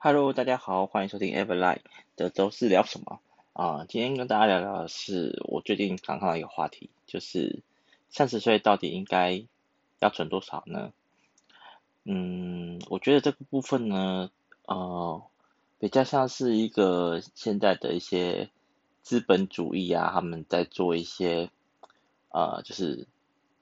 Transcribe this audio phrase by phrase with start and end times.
[0.00, 1.80] Hello，大家好，欢迎收听 Everlight
[2.14, 3.18] 的周四聊什么
[3.52, 7.64] 啊、今天跟大家聊聊的是我最近刚看到一个话题，就是
[8.08, 9.42] 三十岁到底应该
[9.98, 10.92] 要存多少呢？
[12.04, 14.30] 嗯，我觉得这个部分呢，
[14.66, 15.20] 呃，
[15.80, 18.50] 比较像是一个现在的一些
[19.02, 21.50] 资本主义啊，他们在做一些
[22.28, 23.08] 呃，就是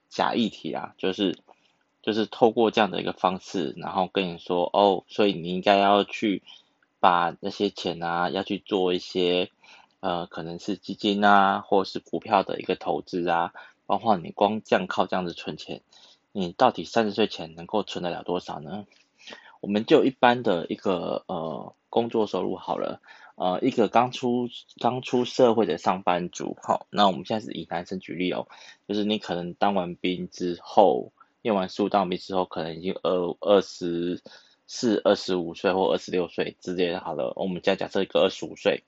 [0.07, 1.35] 假议题啊，就是。
[2.07, 6.41] 就是透过这样的一个方式，然后跟你说哦，所以你应该要去
[7.01, 9.51] 把那些钱啊，要去做一些
[9.99, 13.51] 呃，可能是基金啊，或是股票的一个投资啊，
[13.85, 15.81] 包括你光这样靠这样子存钱，
[16.31, 18.85] 你到底三十岁前能够存得了多少呢？
[19.59, 23.01] 我们就一般的一个呃工作收入好了，
[23.35, 24.47] 呃，一个刚出
[24.79, 28.47] 刚出社会的上班族，好，那我们现在是以男生举例哦，
[28.87, 31.11] 就是你可能当完兵之后。
[31.41, 34.21] 念完书当兵之后，可能已经二二十
[34.65, 36.99] 四、二十五岁或二十六岁之类的。
[36.99, 38.83] 好了，我们再假设一个二十五岁，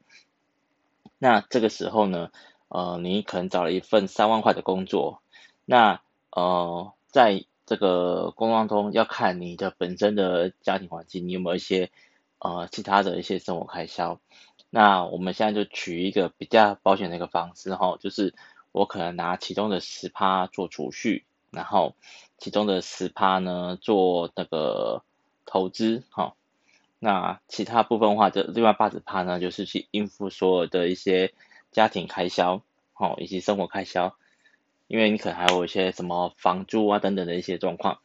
[1.18, 2.32] 那这个时候呢，
[2.68, 5.22] 呃，你可能找了一份三万块的工作，
[5.66, 6.02] 那
[6.32, 11.92] 呃，在这个工作中要看你的本身的家庭环境，你有没有一些
[12.40, 14.20] 呃其他的一些生活开销。
[14.72, 18.36] 那我们现在就取一个比较保险的一个方式哈，就是
[18.72, 21.26] 我可能拿其中的十趴做储蓄。
[21.52, 21.96] 然后，
[22.38, 25.04] 其中的十趴呢，做那个
[25.46, 26.36] 投资，哈，
[27.00, 31.34] 那其他部分的话，就另外八十趴呢，就是去应付所有的一些
[31.72, 32.62] 家庭开销，
[32.96, 34.16] 哦，以及生活开销，
[34.88, 38.00] 因为你可能还有一些什么房租啊等等的一些状况。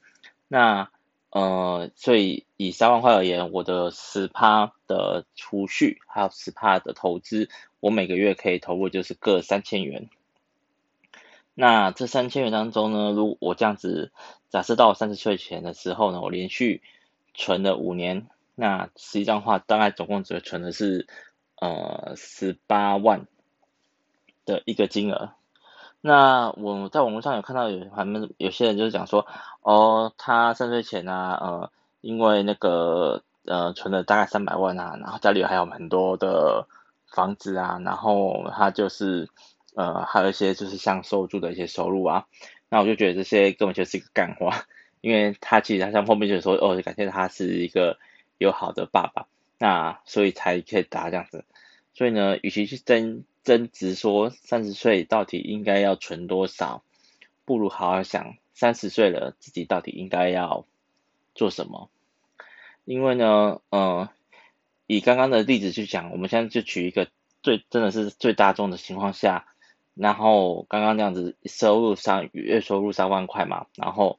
[0.48, 0.90] 那，
[1.30, 7.48] 呃，所以以三万块而言，我的十趴的储蓄，还有十趴的投资，
[7.80, 10.08] 我每个月可以投入就是各三千元。
[11.56, 14.10] 那这三千元当中呢，如果我这样子
[14.50, 16.83] 假设到三十岁前的时候呢，我连续
[17.33, 21.06] 存了五年，那实际上的话大概总共只存的是
[21.61, 23.28] 呃十八万
[24.44, 25.30] 的一个金额。
[26.01, 29.24] 那我在网络上有看到有他们有些人就是讲说，
[29.62, 31.70] 哦，他三十岁前啊，呃，
[32.01, 36.67] 因为那个呃存了大概三百万啊，然后家里还有很多的
[37.07, 39.28] 房子啊，然后他就是。
[39.74, 42.27] 呃，还有一些就是像收租的一些收入啊，
[42.68, 44.67] 那我就觉得这些根本就是一个干话，
[45.02, 47.98] 因为他其实他像后面就说，哦，感谢他是一个
[48.39, 49.27] 有好的爸爸，
[49.58, 51.45] 那所以才可以打这样子。
[51.92, 56.84] 所以呢，与其去争争执说三十岁到底应该要存多少，
[57.45, 60.67] 不如好好想三十岁了自己到底应该要
[61.34, 61.90] 做什么。
[62.84, 64.08] 因为呢，呃，
[64.86, 67.08] 以刚刚的例子去讲，我们现在就举一个
[67.42, 69.48] 最真的是最大众的情况下。
[69.94, 74.18] 然后刚刚这样子收入三月收入三万块嘛，然后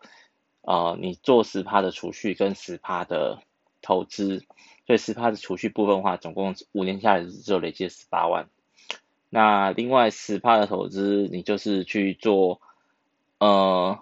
[0.62, 3.42] 呃你做十趴的储蓄跟十趴的
[3.82, 4.46] 投资，
[4.88, 8.48] 所以十趴的储蓄部分的话，总共五年下来只有累计十八万。
[9.30, 12.62] 那另外十趴的投资，你就是去做
[13.40, 14.00] 呃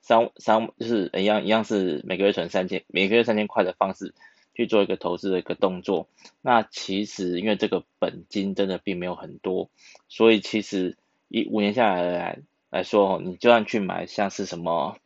[0.00, 4.14] 三三就是一样一样是每个月存三千，每个月三千块的方式
[4.54, 6.06] 去做一个投资的一个动作。
[6.40, 9.70] 那其实因为这个本金真的并没有很多，
[10.08, 10.96] 所以其实。
[11.30, 12.38] 一五年下来来
[12.70, 14.96] 来说，你就算去买像是什么，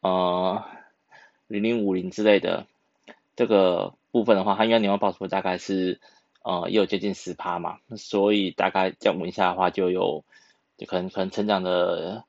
[0.00, 0.62] 呃，
[1.46, 2.66] 零零五零之类的
[3.34, 6.00] 这个部分的话，它应该年化报酬大概是
[6.42, 10.22] 呃也有接近十趴嘛，所以大概这样五年下的话，就有
[10.76, 12.24] 就可能可能成长的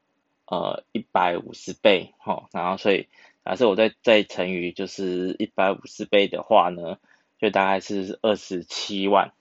[0.46, 3.10] 呃一百五十倍哈，然后所以
[3.44, 6.98] 假设我再再乘以就是一百五十倍的话呢，
[7.38, 9.34] 就大概是二十七万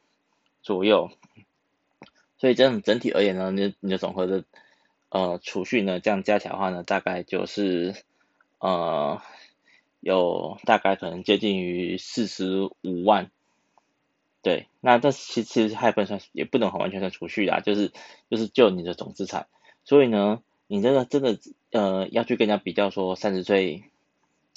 [0.62, 1.12] 左右。
[2.38, 4.44] 所以这样整体而言呢，你你的总和的
[5.08, 7.96] 呃储蓄呢，这样加起来的话呢，大概就是
[8.60, 9.20] 呃
[9.98, 13.32] 有大概可能接近于四十五万，
[14.40, 17.92] 对，那这其其实还不能算，也不能很完全算储蓄啦，就是
[18.30, 19.48] 就是就你的总资产。
[19.84, 21.38] 所以呢，你真的真的
[21.72, 23.82] 呃要去跟人家比较说三十岁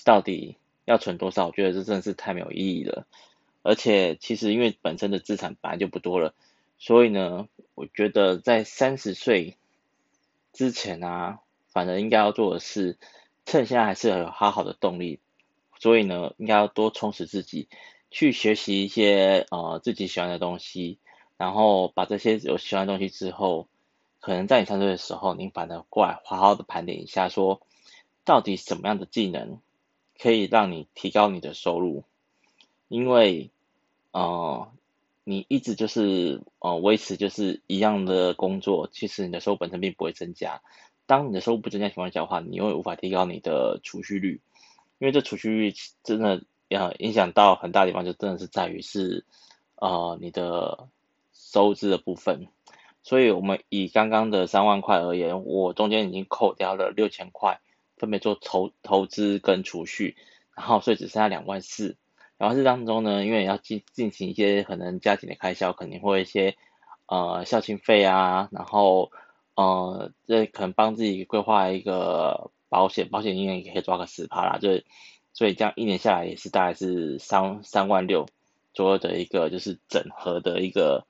[0.05, 3.07] 到底要存多少，我觉得这真的是太没有意义了。
[3.63, 6.35] 而且其实因为本身的资产本来就不多了。
[6.83, 9.55] 所以呢，我觉得在三十岁
[10.51, 12.97] 之前啊，反正应该要做的是，
[13.45, 15.19] 趁现在还是有好好的动力，
[15.77, 17.69] 所以呢，应该要多充实自己，
[18.09, 20.97] 去学习一些呃自己喜欢的东西，
[21.37, 23.67] 然后把这些有喜欢的东西之后，
[24.19, 27.67] 可能在你三十岁的时候，你反而过来好好的盘点一下说，说
[28.25, 29.61] 到底什么样的技能
[30.19, 32.03] 可以让你提高你的收入，
[32.87, 33.51] 因为
[34.13, 34.71] 呃。
[35.31, 40.61] 你一直就是呃维持就是一样的工作，其实你的收入本身并不会增加。
[41.05, 44.41] 当你的收入不增加情况下的话，你永远无法提高你的储蓄率，
[44.99, 45.73] 因为这储蓄率
[46.03, 49.23] 真的呃影响到很大地方，就真的是在于是
[49.75, 50.89] 呃你的
[51.33, 52.47] 收支的部分。
[53.01, 57.61] 所以，我们以刚刚的三万块而言，我中间已经扣掉了六千块，
[57.95, 60.17] 分别做投投资跟储蓄，
[60.55, 61.95] 然后所以只剩下两万四。
[62.41, 66.57] 然后这当中呢，因为要进进行一些可能家庭的开销，肯定会一些
[67.05, 69.11] 呃孝亲费啊，然后
[69.53, 74.85] 呃这可能帮自己规划一个保险，保险应该也可以抓个十趴啦，就是
[75.33, 78.25] 所以这样一年下来也是大概是三三万六
[78.73, 81.05] 左右的一个就是整合的一个。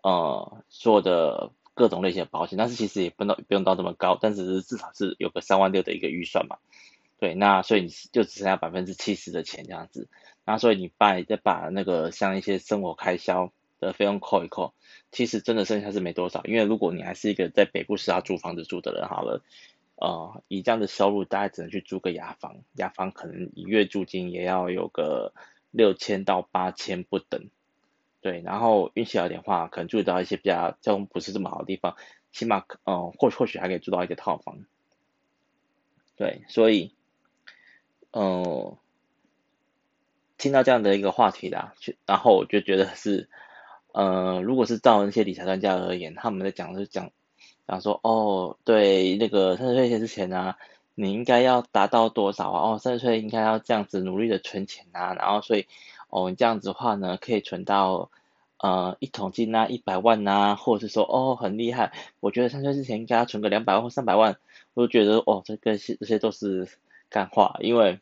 [0.00, 6.56] 呃，所有的各种类型的保险，但是其实也不能不用到这么高，但是至少是有个三万六的一个预算嘛。
[7.18, 10.08] 对，那所以你就只剩下百分之七十的钱这样子，
[10.48, 14.72] 那所以你把再把那个像一些生活开销的费用扣一扣，
[15.12, 19.42] 其实真的剩下是没多少，因为如果你还是一个在北部市要租房子住的人好了，
[19.96, 25.34] 呃，以这样的收入大概只能去租个雅房，雅房可能一月租金也要有个
[25.70, 27.50] 六千到八千不等。
[28.22, 31.94] 对，然后运气好点的话，可能住到一些比较交通不是这么好的地方，
[32.32, 34.64] 起码嗯，或或许还可以住到一个套房。
[36.16, 36.94] 对，所以，
[38.12, 38.78] 嗯，
[40.38, 41.74] 听到这样的一个话题啦，
[42.06, 43.28] 然后我就觉得是，
[43.92, 47.10] 呃，如果是照那些理财专家而言，他们在讲是讲，
[47.66, 50.56] 讲说，哦，对，那个三十岁之前啊，
[50.94, 52.70] 你应该要达到多少啊？
[52.70, 55.66] 哦，三十岁应该要这样子努力的存钱啊，然后所以。
[56.10, 58.10] 哦，你这样子的话呢，可以存到
[58.56, 64.38] 呃一桶金啊，一百万啊，或者是说哦很厉害，我觉得三十岁之前应该要存个两百万或三百万，
[64.72, 66.66] 我就觉得哦这个些这些都是
[67.10, 68.00] 干话，因为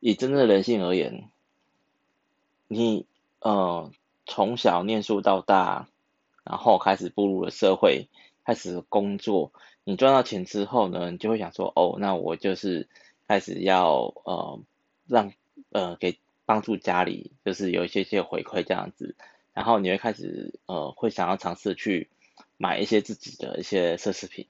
[0.00, 1.30] 以真正的人性而言，
[2.68, 3.06] 你
[3.40, 3.90] 呃
[4.26, 5.88] 从小念书到大，
[6.44, 8.08] 然后开始步入了社会，
[8.44, 9.52] 开始工作，
[9.84, 12.88] 你赚到钱之后呢，你就会想说哦，那我就是
[13.28, 14.60] 开始要呃
[15.06, 15.32] 让
[15.70, 16.18] 呃给。
[16.46, 19.16] 帮助家里就是有一些些回馈这样子，
[19.54, 22.10] 然后你会开始呃会想要尝试去
[22.58, 24.46] 买一些自己的一些奢侈品，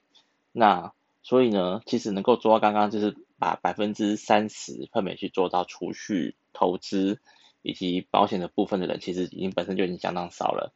[0.51, 0.91] 那
[1.23, 7.21] 所以呢，其实能够做到刚刚就是把百分之三十分别去做到储蓄、投资
[7.65, 10.73] 以及保险的部分的人，其实已经本身就已经相当少了。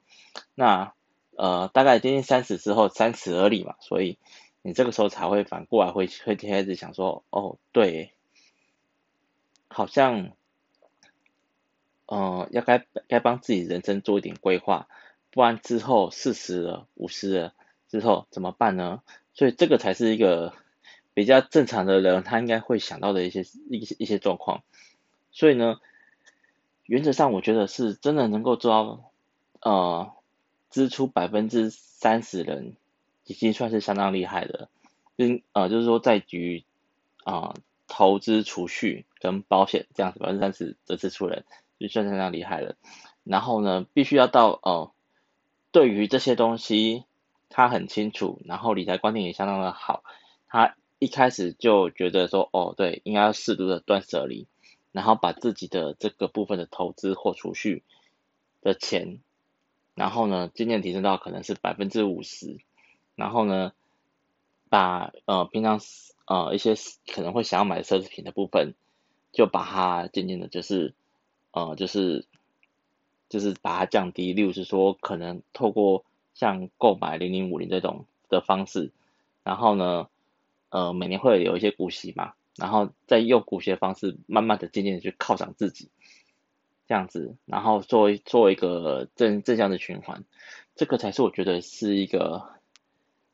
[0.56, 0.94] 那
[1.38, 4.18] 呃大概接近三十之后，三十而立嘛，所以
[4.62, 8.12] 你这个时候才会反过来会会开始想说，哦对，
[9.68, 10.32] 好像。
[12.12, 14.88] 呃，要该该帮自己人生做一点规划，
[15.30, 17.54] 不然之后四十了、五十了
[17.88, 19.04] 之后怎么办呢？
[19.36, 20.56] 所以这个才是一个
[21.14, 24.64] 比较正常的人他应该会想到的一些一些一些状况。
[25.30, 25.80] 所以呢，
[26.90, 29.12] 原则上我觉得是真的能够做到
[29.62, 30.12] 呃
[30.72, 32.76] 支出百分之三十人，
[33.26, 34.70] 已经算是相当厉害的。
[35.16, 36.66] 跟呃就是说在于
[37.24, 37.54] 啊
[37.88, 41.46] 投资、储蓄跟保险这样子百分之三十的支出人。
[41.80, 42.76] 就算相当厉害了，
[43.24, 44.92] 然后呢，必须要到哦、呃，
[45.72, 47.06] 对于这些东西
[47.48, 50.04] 他很清楚，然后理财观念也相当的好，
[50.50, 54.46] 他一开始就觉得说，哦，对，应该要适度的断舍离，
[54.92, 57.84] 然后把自己的这个部分的投资或储蓄
[58.62, 59.20] 的钱，
[59.96, 62.58] 然后呢，渐渐提升到可能是百分之五十，
[63.16, 63.74] 然后呢，
[64.70, 65.80] 把呃平常
[66.26, 66.76] 呃一些
[67.08, 68.74] 可能会想要买奢侈品的部分，
[69.32, 70.94] 就把它渐渐的，就是。
[71.52, 72.28] 呃，就是
[73.28, 76.06] 就是把它降低，例如是说，可能透过
[76.36, 78.92] 像购买零零五零这种的方式，
[79.44, 80.08] 然后呢，
[80.70, 85.90] 呃，每年会有一些股息嘛，然后再用股息的方式，慢慢的、渐渐的去犒赏自己，
[86.88, 90.24] 这样子，然后作为作为一个正正向的循环，
[90.76, 92.50] 这个才是我觉得是一个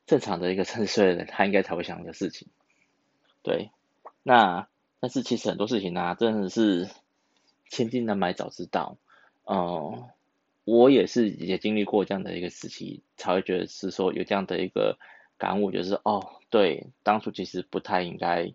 [0.05, 2.47] 正常的一个三十岁的人他应该才会想的事情，
[3.43, 3.71] 对，
[4.23, 4.67] 那
[4.99, 6.89] 但是其实很多事情呢、啊，真的是。
[7.67, 8.95] 千金难买早知道，
[9.43, 10.07] 嗯，
[10.65, 14.99] 我也是也经历过这样的一个时期，才会觉得是说有这样的一个
[15.39, 18.53] 感悟，就是哦，对，当初其实不太应该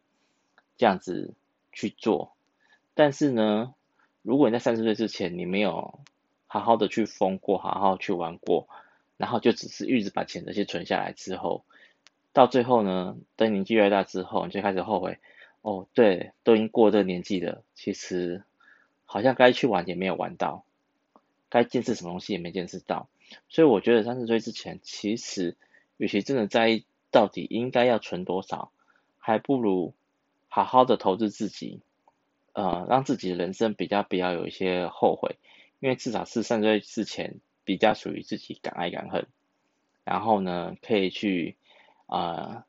[0.80, 1.34] 这样子
[1.70, 2.32] 去做。
[2.94, 3.74] 但是呢，
[4.22, 6.00] 如果你在三十岁之前你没有
[6.46, 8.66] 好好的去疯过，好好去玩过，
[9.18, 11.64] 然后就只是一直把钱这些存下来之后，
[12.32, 15.18] 到最后呢，等年纪越大之后，你就开始后悔，
[15.60, 18.42] 哦，对，都已经过这个年纪了，其实。
[19.12, 20.62] 好像该去玩也没有玩到，
[21.48, 23.08] 该见识什么东西也没见识到，
[23.48, 25.56] 所以我觉得三十岁之前，其实
[25.96, 28.70] 与其真的在意到底应该要存多少，
[29.18, 29.94] 还不如
[30.50, 31.80] 好好的投资自己，
[32.52, 35.38] 呃，让自己的人生比较不要有一些后悔，
[35.78, 39.26] 因为至少是三十岁之前比较属于自己敢爱敢恨，
[40.04, 41.56] 然后呢，可以去
[42.04, 42.64] 啊、呃、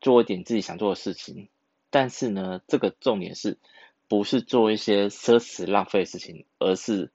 [0.00, 1.48] 做一点自己想做的事情，
[1.90, 3.58] 但是呢，这个重点是。
[4.06, 7.10] 不是做一些奢侈浪费的事情，而是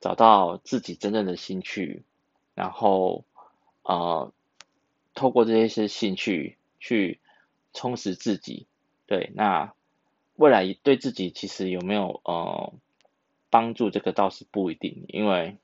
[0.00, 2.04] 找到自己真正的兴趣，
[2.54, 3.26] 然后
[3.82, 4.32] 呃，
[5.14, 7.20] 透过这些兴趣去
[7.74, 8.66] 充实自己。
[9.06, 9.74] 对，那
[10.36, 12.72] 未来对自己其实有没有呃
[13.50, 15.58] 帮助，这个倒是不一定，因为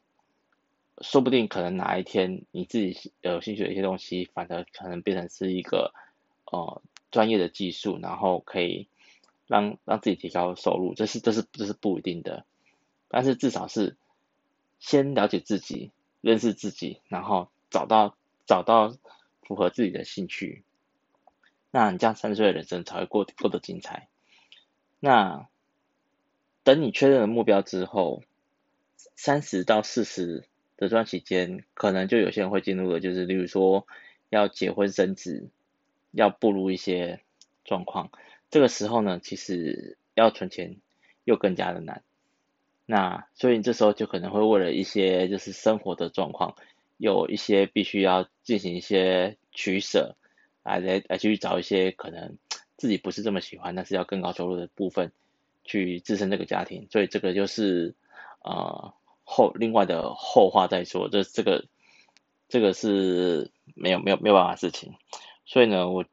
[1.00, 5.94] 说不定可能哪一天你自己有兴趣的一些东西，反而可能变成是一个
[6.52, 8.88] 呃专业的技术，然后可以。
[9.46, 12.44] 让让自己提高收入，这是这是这是不一定的，
[13.08, 13.96] 但是至少是
[14.78, 15.90] 先了解自己，
[16.20, 18.96] 认识自己，然后找到找到
[19.42, 20.62] 符合自己的兴趣，
[21.70, 24.08] 那你这样三十岁的人生才会过过得精彩。
[24.98, 25.48] 那
[26.62, 28.22] 等你确认了目标之后，
[29.16, 30.40] 三十到四十
[30.76, 33.86] 的这段期间，可能就有些人会进入的就是，例如说
[34.28, 35.48] 要结婚生子，
[36.10, 37.20] 要步入一些
[37.64, 38.10] 状况。
[38.50, 40.76] 这个时候呢，其实要存钱
[41.24, 42.02] 又更加的难。
[42.84, 46.56] 那所以你这时候就可能会为了一些就是生活的状况，
[46.96, 50.16] 有一些必须要进行一些取舍，
[50.62, 52.38] 来来来去找一些可能
[52.76, 55.12] 自己不是这么喜欢，但是要更高收入的部分
[55.64, 56.88] 去支撑这个家庭。
[56.90, 57.94] 所以这个就是
[58.42, 61.66] 呃后另外的后话再说，这这个
[62.48, 64.94] 这个是没有没有没有办法的事情。
[65.44, 66.04] 所以呢，我。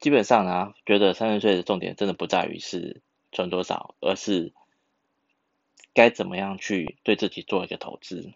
[0.00, 3.02] 基本上呢，觉得三十岁的重点真的不在于是
[3.32, 4.52] 赚多少，而是
[5.92, 8.32] 该怎么样去对自己做一个投资。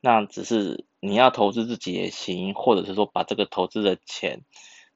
[0.00, 4.42] 那只是你要投资自己也行，或者是说把这个投资的钱，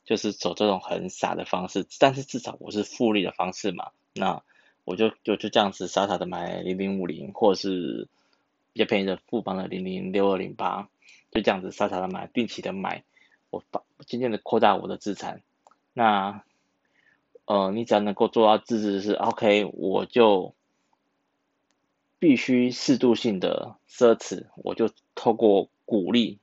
[0.05, 3.91] 就是走这种很傻的方式，但是至少我是复利的方式嘛。
[4.13, 4.43] 那
[4.85, 8.07] 我就就就这样子傻傻的买零零五零，或者是
[8.75, 10.89] 比较便宜的富邦的零零六二零八，
[11.31, 13.03] 就这样子傻傻的买，定期的买，
[13.49, 15.41] 我把渐渐的扩大我的资产。
[15.95, 16.45] 那，
[17.47, 20.55] 呃，你只要能够做到自制是 OK，我就
[22.19, 26.39] 必须适度性的奢侈，我就透过鼓励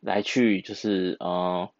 [0.00, 1.70] 来去就是呃，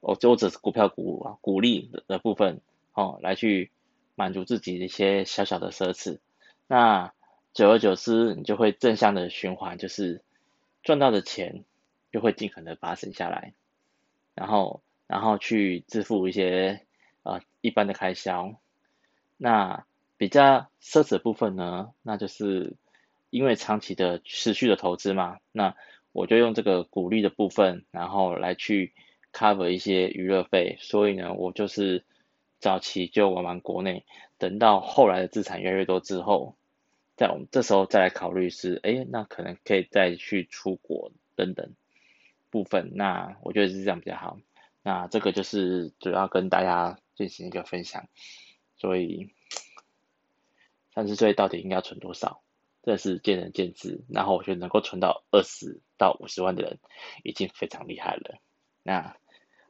[0.00, 2.60] 我就只是股票股啊，鼓励的部分
[2.92, 3.70] 哦，来去
[4.14, 6.18] 满足自己的一些小小的奢侈。
[6.66, 7.12] 那
[7.52, 10.22] 久而久之，你就会正向的循环，就是
[10.82, 11.64] 赚到的钱
[12.12, 13.54] 就会尽可能把它省下来，
[14.34, 14.82] 然后。
[15.08, 16.84] 然后去支付一些
[17.22, 18.60] 呃一般的开销，
[19.38, 19.86] 那
[20.18, 22.76] 比较奢侈的部分呢，那就是
[23.30, 25.74] 因为长期的持续的投资嘛，那
[26.12, 28.94] 我就用这个鼓励的部分，然后来去
[29.32, 32.04] cover 一些娱乐费，所以呢，我就是
[32.58, 34.04] 早期就玩玩国内，
[34.38, 36.56] 等到后来的资产越来越多之后，
[37.16, 41.74] 在我们这时候再来考虑是，哎，那可能可以再去出国等等
[42.50, 44.38] 部分，那我觉得是这样比较好。
[44.82, 48.08] 那这个就是主要跟大家进行一个分享，
[48.76, 49.30] 所以
[50.94, 52.40] 三十岁到底应该存多少，
[52.88, 54.00] 这是见仁见智。
[54.08, 56.78] 然后我觉得能够存到二十到五十万的人
[57.22, 58.38] 已经非常厉害了。
[58.82, 59.14] 那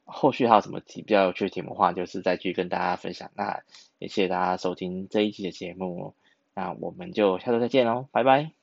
[0.04, 3.32] 后续还有什么题比较有趣的题目的话，就是再去跟大家分享。
[3.34, 3.62] 那
[3.98, 6.14] 也谢谢大家收听这一期的节目，
[6.54, 8.58] 那我们就下周再见喽，拜拜。